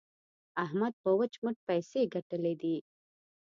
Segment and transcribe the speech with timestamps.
[0.63, 2.75] احمد په وچ مټ پيسې ګټلې دي.